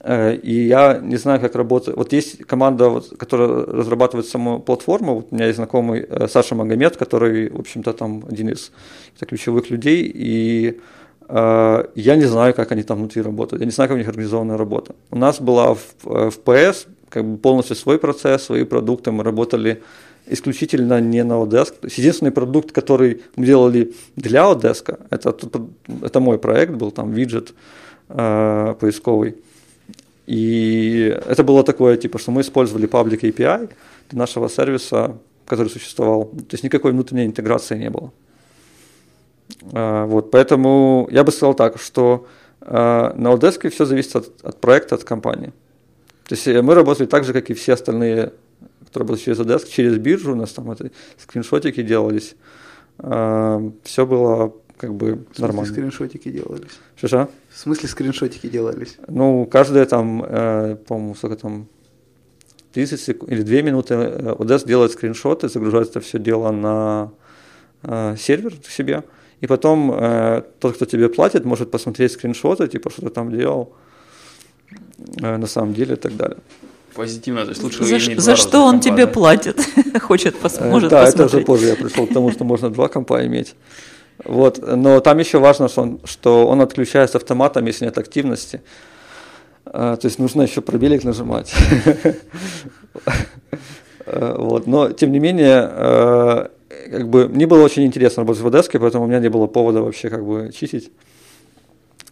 [0.00, 1.96] э, и я не знаю, как работает.
[1.96, 5.14] Вот есть команда, которая разрабатывает саму платформу.
[5.14, 8.70] Вот у меня есть знакомый э, Саша Магомед, который, в общем-то, там один из
[9.18, 10.10] ключевых людей.
[10.14, 10.80] И
[11.32, 14.56] я не знаю, как они там внутри работают, я не знаю, как у них организована
[14.56, 14.94] работа.
[15.10, 19.24] У нас была в, э, в PS как бы полностью свой процесс, свои продукты, мы
[19.24, 19.82] работали
[20.26, 21.72] исключительно не на Odesk.
[21.80, 25.36] То есть единственный продукт, который мы делали для Odesk, это,
[26.02, 27.52] это мой проект был, там виджет
[28.08, 29.34] э, поисковый.
[30.26, 33.70] И это было такое, типа, что мы использовали Public API
[34.10, 35.16] для нашего сервиса,
[35.46, 36.24] который существовал.
[36.24, 38.12] То есть никакой внутренней интеграции не было.
[39.72, 42.26] А, вот, поэтому я бы сказал так, что
[42.60, 45.52] а, на Odesk все зависит от, от проекта, от компании.
[46.24, 48.32] То есть э, мы работали так же, как и все остальные,
[48.86, 52.36] которые работают через Odesk, через биржу, у нас там это скриншотики делались.
[52.98, 55.72] А, все было как бы В смысле, нормально.
[55.72, 56.70] скриншотики делались?
[56.96, 57.28] Что-что?
[57.50, 58.96] В смысле скриншотики делались?
[59.08, 61.66] Ну, каждые там, э, по-моему, сколько там,
[62.72, 67.12] 30 секунд или 2 минуты э, ODS делает скриншоты, загружает это все дело на
[67.82, 69.04] э, сервер к себе,
[69.40, 73.72] и потом э, тот, кто тебе платит, может посмотреть скриншоты, типа, что ты там делал
[75.22, 76.38] э, на самом деле и так далее.
[76.94, 79.60] Позитивно, то есть лучше За, ш- за что он компа, тебе платит?
[80.02, 81.46] Хочет, пос- Э, может да, это уже посмотреть.
[81.46, 83.54] позже я пришел к тому, что можно два компа иметь.
[84.24, 84.58] Вот.
[84.76, 88.60] Но там еще важно, что он, что он отключается автоматом, если нет активности.
[89.64, 91.54] А, То есть нужно еще пробелик нажимать.
[94.06, 94.66] Э, Вот.
[94.66, 96.48] Но, тем не менее, э,
[96.90, 99.82] как бы, мне было очень интересно работать в Одеске, поэтому у меня не было повода
[99.82, 100.90] вообще как бы читить.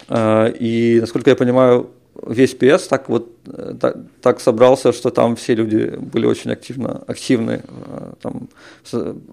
[0.09, 1.91] Э, И, насколько я понимаю,
[2.27, 7.03] весь PS так вот э, так, так собрался, что там все люди были очень активно,
[7.07, 7.63] активны.
[7.87, 8.49] Э, Там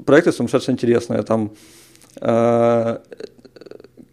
[0.06, 1.24] проекты сумасшедше интересные.
[1.24, 1.52] Там
[2.22, 2.98] э,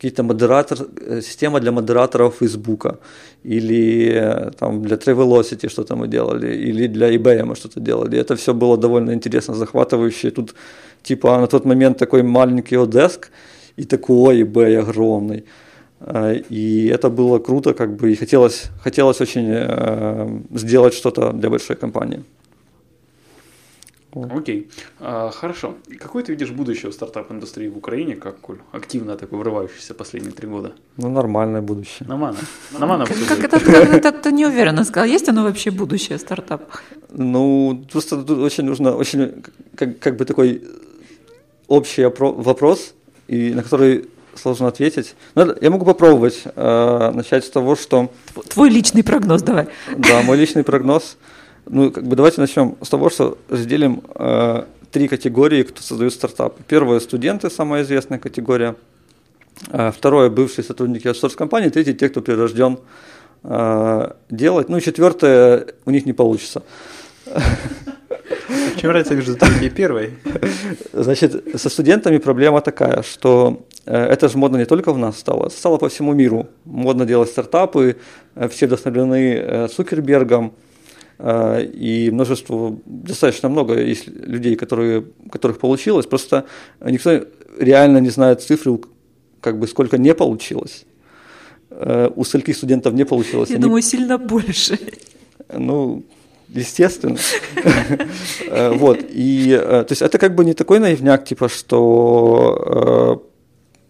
[0.03, 2.99] какие-то модератор, э, система для модераторов Фейсбука,
[3.45, 8.19] или э, там для Travelocity что-то мы делали, или для eBay мы что-то делали.
[8.19, 10.31] Это все было довольно интересно, захватывающе.
[10.31, 10.55] Тут
[11.03, 13.27] типа на тот момент такой маленький Odesk
[13.79, 15.45] и такой eBay огромный.
[16.01, 21.49] Э, И это было круто, как бы, и хотелось, хотелось очень э, сделать что-то для
[21.49, 22.25] большой компании.
[24.15, 24.69] Окей,
[25.01, 25.75] А, хорошо.
[25.99, 30.49] Какое ты видишь будущее в стартап-индустрии в Украине, как Коль, активно такой вырывающийся последние три
[30.49, 30.73] года?
[30.99, 32.07] Ну, нормальное будущее.
[32.09, 32.39] Нормально.
[32.79, 33.07] Нормально.
[33.29, 35.09] Как, это как это ты не уверенно сказал?
[35.09, 36.67] Есть оно вообще будущее стартапа?
[37.11, 39.43] Ну, просто тут очень нужно, очень,
[39.77, 40.63] как, как бы такой
[41.69, 42.95] общий опро- вопрос,
[43.29, 45.15] и на который сложно ответить.
[45.35, 49.69] Надо, я могу попробовать э, начать с того, что, Тв- Твой личный прогноз давай.
[49.97, 51.17] да, мой личный прогноз.
[51.67, 56.63] Ну, как бы давайте начнем с того, что разделим э, три категории, кто создает стартапы.
[56.67, 58.75] Первое– студенты, самая известная категория.
[59.71, 61.69] Э, Второе– бывшие сотрудники аутсорс-компании.
[61.69, 62.79] Третье– те, кто прирожден
[63.45, 64.69] э, делать.
[64.69, 66.63] Ну и четвертое– у них не получится.
[67.27, 70.19] В чем разница между третьей и первой?
[70.93, 75.49] Значит, со студентами проблема такая, что э, это же модно не только в нас стало,
[75.49, 76.49] стало по всему миру.
[76.65, 77.97] Модно делать стартапы,
[78.35, 80.55] э, все вдохновлены Цукербергом,
[81.21, 86.45] и множество, достаточно много есть людей, которые, которых получилось, просто
[86.85, 87.25] никто
[87.59, 88.79] реально не знает цифры,
[89.41, 90.85] как бы сколько не получилось.
[91.71, 93.51] Э, У скольких студентов не получилось.
[93.51, 94.79] Я Они- думаю, сильно больше.
[95.55, 96.03] ну,
[96.49, 97.19] естественно.
[98.49, 98.99] Э, Вот.
[99.11, 103.23] И, то есть, это как бы не такой наивняк, типа, что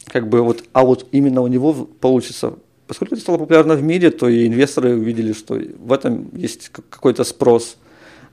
[0.07, 2.55] как бы вот, а вот именно у него получится.
[2.87, 7.25] Поскольку это стало популярно в мире, то и инвесторы увидели, что в этом есть какой-то
[7.25, 7.77] спрос,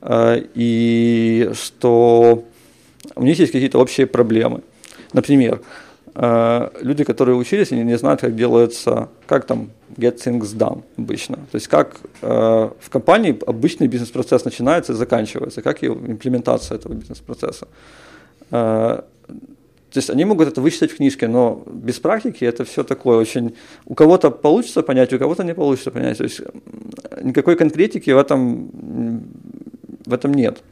[0.02, 2.44] э, и что
[3.14, 4.62] у них есть какие-то общие проблемы.
[5.12, 5.60] Например,
[6.14, 11.36] э, люди, которые учились, они не знают, как делается, как там get things done обычно.
[11.36, 16.94] То есть как э, в компании обычный бизнес-процесс начинается и заканчивается, как его имплементация этого
[16.94, 17.68] бизнес-процесса.
[19.90, 23.54] То есть они могут это вычитать в книжке, но без практики это все такое очень...
[23.86, 26.18] У кого-то получится понять, у кого-то не получится понять.
[26.18, 26.40] То есть
[27.22, 28.70] никакой конкретики в этом,
[30.06, 30.62] в этом нет.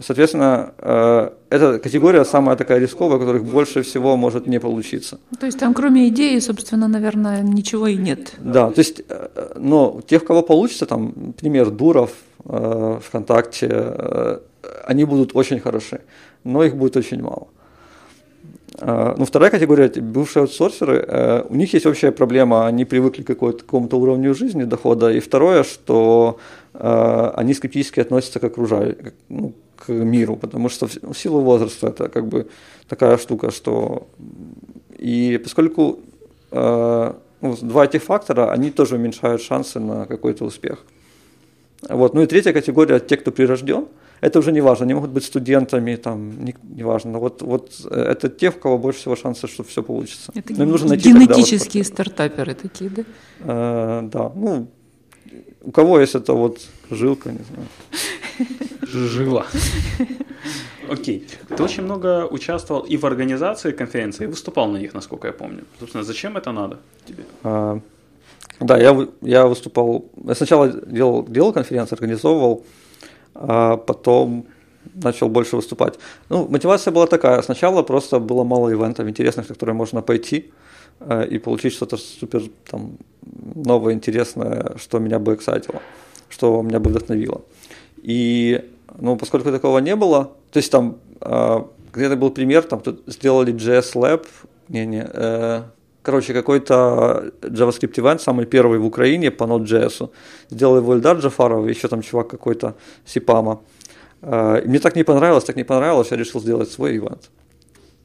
[0.00, 5.18] Соответственно, э, эта категория самая такая рисковая, у которых больше всего может не получиться.
[5.38, 8.34] То есть там кроме идеи, собственно, наверное, ничего и нет.
[8.38, 12.10] Да, то есть, э, но тех, кого получится, там, пример Дуров,
[12.44, 14.38] э, ВКонтакте, э,
[14.86, 16.00] они будут очень хороши,
[16.44, 17.48] но их будет очень мало.
[18.80, 23.38] Э, Ну, вторая категория, бывшие аутсорсеры, э, у них есть общая проблема, они привыкли к
[23.38, 26.38] какому-то уровню жизни, дохода, и второе, что
[26.74, 32.08] э, они скептически относятся к окружающему, ну, к миру, потому что в силу возраста это
[32.08, 32.46] как бы
[32.88, 34.06] такая штука, что
[34.98, 35.98] и поскольку
[36.52, 40.84] э, ну, два этих фактора, они тоже уменьшают шансы на какой-то успех.
[41.88, 42.14] Вот.
[42.14, 43.86] Ну и третья категория, те, кто прирожден,
[44.22, 47.72] это уже не важно, они могут быть студентами, там, не, не важно, но вот, вот
[47.90, 50.32] э, это те, у кого больше всего шансов, что все получится.
[50.34, 53.02] Это Но им нужно найти тогда вот генетические стартаперы такие, да?
[53.40, 54.68] Э, да, ну,
[55.62, 57.66] у кого есть это вот жилка, не знаю.
[58.82, 59.46] Жила.
[60.88, 61.26] Окей.
[61.48, 65.64] Ты очень много участвовал и в организации конференции, и выступал на них, насколько я помню.
[65.80, 67.24] Собственно, зачем это надо тебе?
[67.42, 67.80] А,
[68.60, 72.64] Да, я, я выступал, я сначала делал, делал конференции, организовывал,
[73.34, 74.46] а потом
[74.94, 75.98] начал больше выступать.
[76.28, 80.50] Ну, мотивация была такая, сначала просто было мало ивентов интересных, на которые можно пойти
[81.00, 82.98] э, и получить что-то супер там,
[83.54, 85.80] новое, интересное, что меня бы эксайтило,
[86.28, 87.42] что меня бы вдохновило.
[88.02, 88.64] И,
[88.98, 93.54] ну, поскольку такого не было, то есть там, э, где-то был пример, там тут сделали
[93.54, 94.26] JS Lab,
[94.68, 95.06] Не-не.
[95.12, 95.62] Э,
[96.02, 100.10] короче, какой-то JavaScript event, самый первый в Украине по Node.js.
[100.50, 103.60] Сделал его Эльдар Джафаров, еще там чувак какой-то, Сипама.
[104.22, 107.30] Э, мне так не понравилось, так не понравилось, я решил сделать свой ивент.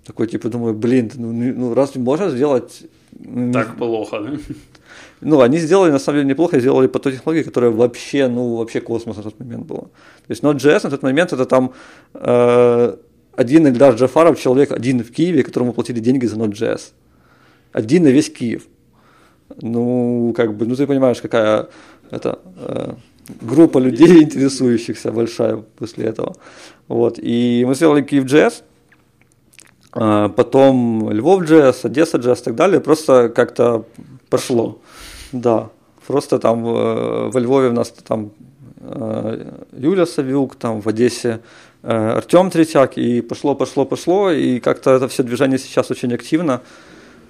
[0.05, 2.83] Такой, типа, думаю, блин, ну, ну разве можно сделать...
[3.53, 4.37] Так плохо, да?
[5.21, 8.81] Ну, они сделали, на самом деле, неплохо, сделали по той технологии, которая вообще, ну, вообще
[8.81, 9.81] космос на тот момент была.
[9.81, 11.73] То есть Node.js на тот момент это там
[12.13, 12.97] э,
[13.35, 16.91] один Ильдар Джафаров, человек один в Киеве, которому платили деньги за Node.js.
[17.71, 18.63] Один на весь Киев.
[19.61, 21.67] Ну, как бы, ну ты понимаешь, какая
[22.11, 22.93] это э,
[23.41, 26.35] группа людей, интересующихся большая после этого.
[26.87, 27.19] Вот.
[27.19, 28.63] И мы сделали Киев.js,
[29.95, 32.79] э, потом Львов.js, Одесса.js и так далее.
[32.79, 33.85] Просто как-то
[34.29, 34.79] пошло.
[35.31, 35.69] Да.
[36.05, 38.31] Просто там э, во Львове у нас там
[38.79, 41.41] э, Юля Савюк, там в Одессе
[41.83, 46.61] Э, Артем Третьяк, и пошло, пошло, пошло, и как-то это все движение сейчас очень активно.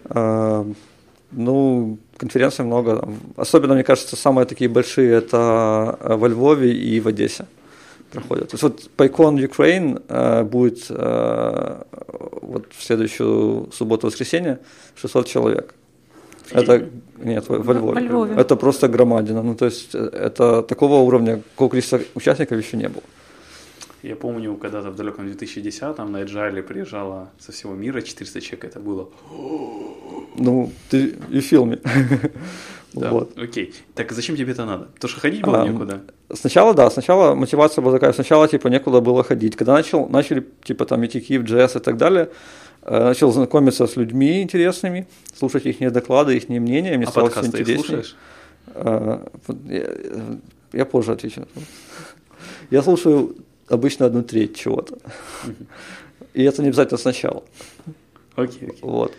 [0.09, 0.65] Э,
[1.31, 3.07] ну, конференций много.
[3.35, 7.45] Особенно, мне кажется, самые такие большие это э, во Львове и в Одессе
[8.11, 8.49] проходят.
[8.49, 14.59] То есть вот PyCon Ukraine будет вот в следующую субботу-воскресенье
[14.95, 15.75] 600 человек.
[16.51, 16.85] Это
[17.17, 17.93] нет, во, во Львове.
[17.95, 18.35] Во Львове.
[18.35, 19.41] Это просто громадина.
[19.43, 23.03] Ну, то есть это такого уровня, какого количества участников еще не было.
[24.03, 28.79] Я помню, когда-то в далеком 2010-м на Agile приезжало со всего мира 400 человек, это
[28.79, 29.09] было...
[30.35, 31.79] Ну, ты и в фильме.
[32.93, 33.37] Да, вот.
[33.37, 33.73] окей.
[33.95, 34.85] Так зачем тебе это надо?
[34.85, 36.01] Потому что ходить было а, некуда.
[36.33, 39.55] Сначала, да, сначала мотивация была такая, сначала, типа, некуда было ходить.
[39.55, 42.29] Когда начал, начали, типа, там, идти Киев, JS и так далее,
[42.83, 45.05] э, начал знакомиться с людьми интересными,
[45.35, 47.77] слушать их доклады, их мнения, мне а стало все интереснее.
[47.77, 48.15] слушаешь?
[48.67, 49.19] Э,
[49.65, 49.89] я,
[50.73, 51.45] я позже отвечу.
[52.71, 53.35] Я слушаю
[53.67, 54.97] обычно одну треть чего-то.
[56.33, 57.43] И это не обязательно сначала.
[58.35, 58.69] Окей.
[58.69, 58.77] Okay, okay.
[58.81, 59.13] Вот.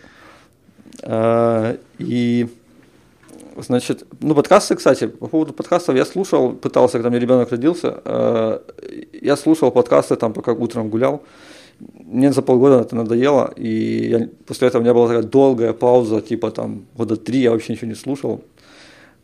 [1.03, 2.49] А, и
[3.61, 8.61] Значит, ну, подкасты, кстати, по поводу подкастов я слушал, пытался, когда мне ребенок родился, э,
[9.21, 11.25] я слушал подкасты там, пока утром гулял.
[11.81, 16.21] Мне за полгода это надоело, и я, после этого у меня была такая долгая пауза,
[16.21, 18.45] типа там года три, я вообще ничего не слушал.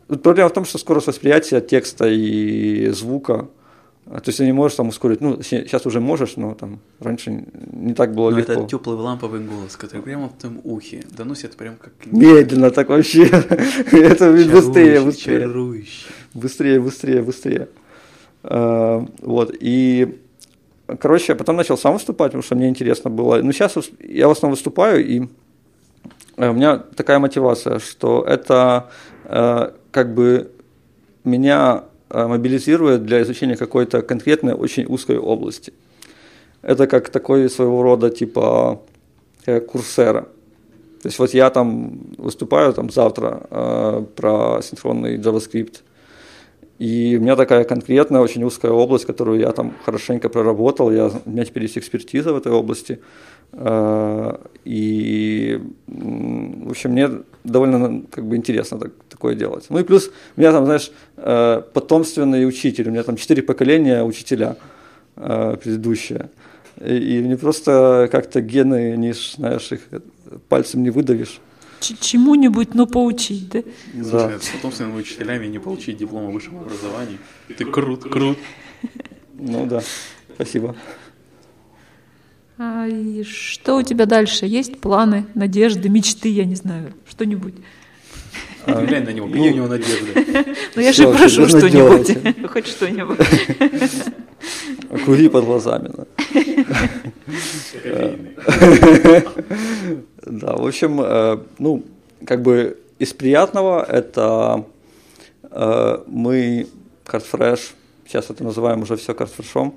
[0.09, 3.64] Тут проблема в том, что скорость восприятия текста и звука– а,
[4.07, 7.95] то есть ты не можешь там ускорить, ну, сейчас уже можешь, но там раньше не
[7.95, 8.53] так было но легко.
[8.53, 11.93] это теплый ламповый голос, который прямо в твоем ухе доносит прям как...
[12.05, 13.25] Медленно так вообще.
[13.93, 15.85] это быстрее, быстрее.
[16.35, 17.69] Быстрее, быстрее, быстрее.
[18.43, 20.21] А, вот, и,
[21.01, 23.41] короче, я потом начал сам выступать, потому что мне интересно было.
[23.43, 25.29] Ну, сейчас я в основном выступаю, и
[26.37, 28.91] э, у меня такая мотивация, что это
[29.25, 30.51] э, как бы
[31.25, 35.73] меня мобилизирует для изучения какой-то конкретной, очень узкой области.
[36.63, 38.81] Это как такой своего рода типа
[39.47, 40.23] э, курсера.
[41.03, 45.83] То есть вот я там выступаю там завтра э, про синхронный JavaScript,
[46.85, 51.31] и у меня такая конкретная, очень узкая область, которую я там хорошенько проработал, я, у
[51.31, 52.99] меня теперь есть экспертиза в этой области,
[53.53, 57.09] э, и, в общем, мне
[57.43, 59.65] довольно как бы интересно так, такое делать.
[59.71, 64.05] Ну и плюс у меня там, знаешь, э, потомственный учитель, у меня там четыре поколения
[64.05, 64.57] учителя
[65.17, 66.29] э, предыдущие.
[66.85, 69.81] И, и мне просто как-то гены, не знаешь, их
[70.51, 71.41] пальцем не выдавишь.
[71.81, 73.63] Чему-нибудь, но поучить, да?
[73.93, 74.39] Да.
[74.39, 77.19] С потомственными учителями не получить диплом о высшем образовании.
[77.57, 78.39] Ты крут, крут.
[79.35, 79.83] Ну да,
[80.35, 80.75] спасибо.
[82.57, 84.47] А и что у тебя дальше?
[84.47, 87.55] Есть планы, надежды, мечты, я не знаю, что-нибудь?
[88.67, 90.57] А, глянь на него, какие у него надежды.
[90.75, 93.19] Ну я же прошу что-нибудь, хоть что-нибудь.
[95.05, 95.91] Кури под глазами.
[100.27, 101.83] Да, в общем, э, ну,
[102.27, 104.65] как бы из приятного это
[105.51, 106.67] э, мы
[107.05, 107.61] CardFresh,
[108.07, 109.75] сейчас это называем уже все CardFreshом,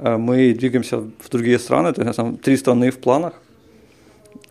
[0.00, 3.34] Э, мы двигаемся в другие страны, то есть там три страны в планах,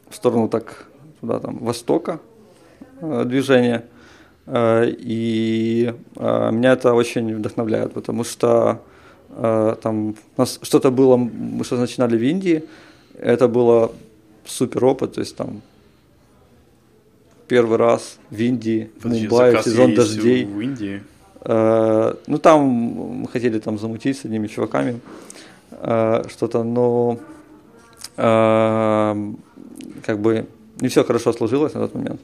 [0.09, 0.85] в сторону так
[1.21, 2.19] туда там востока
[3.01, 3.85] э, движения.
[4.45, 8.81] Э, и меня это очень вдохновляет, потому что
[9.83, 12.63] там у нас что-то было, мы что начинали в Индии,
[13.13, 13.91] это было
[14.45, 15.61] супер опыт, то есть там
[17.47, 20.45] первый раз в Индии, в Мумбаи, сезон дождей.
[20.45, 21.01] В Индии?
[21.45, 24.99] Ну там мы хотели там замутить с одними чуваками,
[25.71, 27.19] Э, что-то, но
[28.17, 29.33] э,
[30.05, 30.45] как бы
[30.81, 32.21] не все хорошо сложилось на тот момент.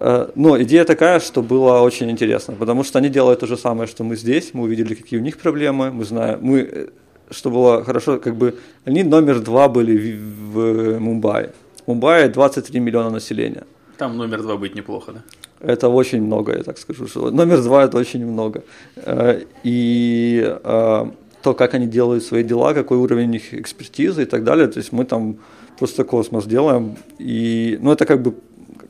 [0.00, 3.86] Э, но идея такая, что было очень интересно, потому что они делают то же самое,
[3.86, 6.90] что мы здесь, мы увидели, какие у них проблемы, мы знаем, мы,
[7.30, 11.50] что было хорошо, как бы они номер два были в, в Мумбаи.
[11.84, 13.64] В Мумбаи 23 миллиона населения.
[13.98, 15.22] Там номер два быть неплохо, да?
[15.60, 17.06] Это очень много, я так скажу.
[17.06, 18.62] Что номер два это очень много.
[18.96, 21.10] Э, и э,
[21.42, 24.66] то, как они делают свои дела, какой уровень их экспертизы и так далее.
[24.66, 25.36] То есть мы там
[25.78, 26.96] просто космос делаем.
[27.18, 28.34] И, ну, это как бы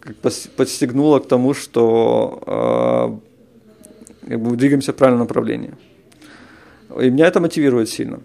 [0.01, 0.16] как
[0.57, 3.20] подстегнуло к тому, что
[4.24, 5.74] э, как бы двигаемся в правильном направлении.
[7.01, 8.20] И меня это мотивирует сильно.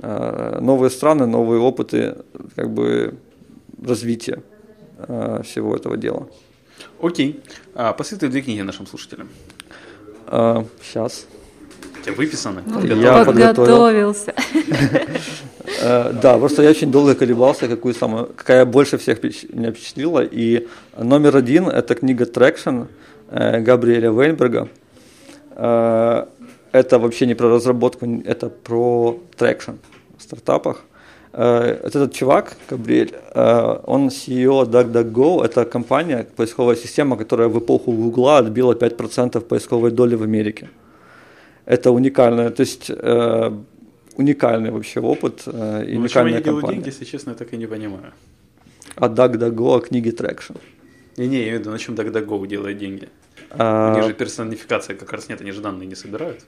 [0.00, 2.16] Новые страны, новые опыты,
[2.56, 3.14] как бы
[3.84, 4.42] развитие
[5.42, 6.28] всего этого дела.
[7.00, 7.40] Окей.
[7.74, 9.28] А, посоветуй две книги нашим слушателям.
[10.26, 11.26] А, сейчас.
[12.00, 12.62] У тебя выписаны?
[12.94, 14.34] Я подготовился.
[15.80, 20.24] Э, да, просто я очень долго колебался, какую самую, какая больше всех меня впечатлила.
[20.24, 22.86] И номер один– это книга «Traction»
[23.30, 24.68] э, Габриэля Вейнберга.
[26.72, 29.76] Это вообще не про разработку, это про traction
[30.18, 30.84] в стартапах.
[31.34, 37.92] Э, этот чувак, Габриэль, э, он CEO DuckDuckGo, это компания, поисковая система, которая в эпоху
[37.92, 40.68] Гугла отбила 5% поисковой доли в Америке.
[41.66, 43.52] Это уникальное, то есть э,
[44.16, 45.50] уникальный вообще опыт, и
[45.94, 48.12] ну, уникальная они делают деньги, если честно, я так и не понимаю.
[48.96, 50.56] А DuckDuckGo, о книге Traction.
[51.16, 53.08] Не-не, я имею в виду, на чем DuckDuckGo делает деньги.
[53.50, 53.92] А...
[53.92, 56.40] У них же персонификация как раз нет, они же данные не собирают.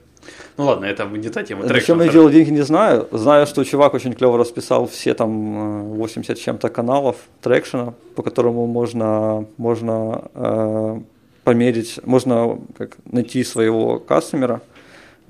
[0.57, 1.67] Ну ладно, это не та тема.
[1.67, 3.07] Зачем я делал деньги, не знаю.
[3.11, 8.65] Знаю, что чувак очень клево расписал все там 80 э, чем-то каналов трекшена, по которому
[8.65, 10.99] можно, можно э,
[11.43, 14.61] померить, можно как, найти своего кастомера,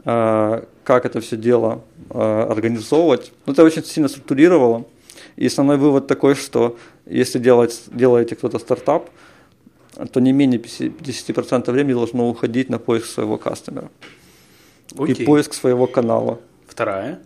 [0.06, 3.34] э, как это все дело э, организовывать.
[3.46, 4.86] Ну, это очень сильно структурировало.
[5.36, 9.10] И основной вывод такой, что если делать, делаете кто-то стартап,
[10.12, 13.90] то не менее 50% времени должно уходить на поиск своего кастомера.
[14.98, 15.16] Окей.
[15.16, 16.40] И поиск своего канала.
[16.68, 17.20] Вторая?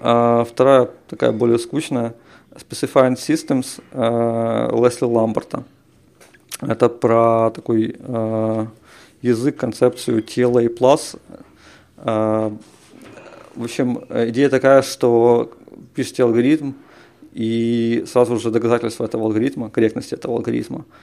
[0.00, 2.14] А, вторая, такая более скучная,
[2.50, 5.64] Specifying Systems а, Лесли Ламберта.
[6.60, 8.68] Это про такой а,
[9.22, 11.18] язык, концепцию TLA+.
[11.98, 12.56] А,
[13.54, 15.52] в общем, идея такая, что
[15.94, 16.72] пишете алгоритм,
[17.34, 20.84] и сразу же доказательство этого алгоритма, корректности этого алгоритма–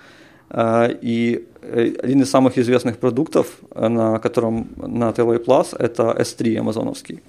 [0.53, 6.13] а, и э, один из самых известных продуктов, э, на котором на TLA Plus, это
[6.19, 7.21] S3 амазоновский.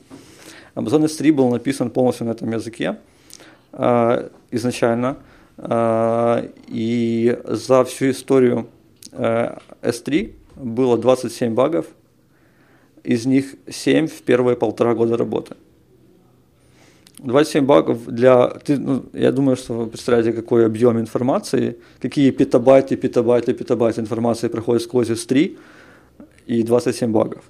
[0.75, 2.97] Amazon S3 был написан полностью на этом языке
[3.73, 5.19] а, изначально.
[5.57, 8.67] А, и за всю историю
[9.13, 11.87] S3 э, было 27 багов,
[13.05, 15.55] из них 7 в первые полтора года работы.
[17.23, 18.49] 27 багов для...
[18.49, 24.49] Ты, ну, я думаю, что вы представляете, какой объем информации, какие петабайты, петабайты, петабайты информации
[24.49, 25.57] проходят сквозь S3
[26.47, 27.43] и 27 багов.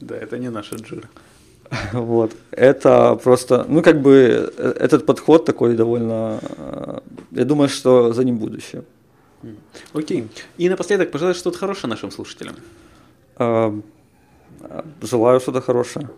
[0.00, 1.08] Да, это не наша джира.
[1.92, 2.32] Вот.
[2.50, 6.98] Это просто, ну, как бы, э, этот подход такой довольно, э,
[7.30, 8.82] я думаю, что за ним будущее.
[9.94, 10.26] Окей.
[10.58, 12.56] И напоследок, пожелай что-то хорошее нашим слушателям.
[15.02, 16.08] Желаю что-то хорошее.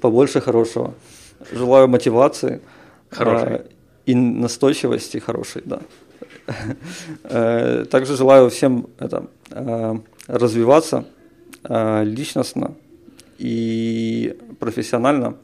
[0.00, 0.92] Побольше хорошего.
[1.50, 2.60] Желаю мотивации.
[3.10, 3.48] Хорошей.
[3.48, 3.64] Э,
[4.06, 5.80] и настойчивости хорошей, да.
[7.24, 9.94] Э, также желаю всем это, э,
[10.26, 11.04] развиваться
[12.04, 12.74] личностно
[13.38, 15.36] и профессионально.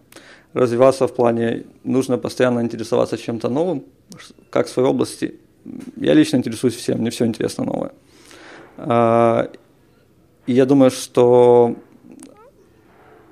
[0.53, 3.84] Развиваться в плане, нужно постоянно интересоваться чем-то новым,
[4.51, 5.34] как в своей области.
[5.96, 7.92] Я лично интересуюсь всем, мне все интересно новое.
[10.46, 11.76] И я думаю, что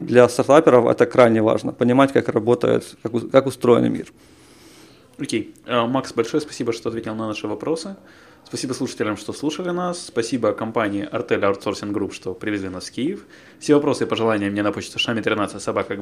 [0.01, 4.13] для стартаперов это крайне важно, понимать, как работает, как, как устроен мир.
[5.19, 5.55] Окей.
[5.67, 5.87] Okay.
[5.87, 7.97] Макс, большое спасибо, что ответил на наши вопросы.
[8.45, 10.07] Спасибо слушателям, что слушали нас.
[10.07, 13.27] Спасибо компании Artel Outsourcing Group, что привезли нас в Киев.
[13.59, 15.97] Все вопросы и пожелания мне на почту шами 13 собака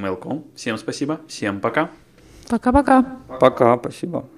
[0.55, 1.21] Всем спасибо.
[1.27, 1.91] Всем пока.
[2.49, 3.19] Пока-пока.
[3.41, 4.29] Пока, спасибо.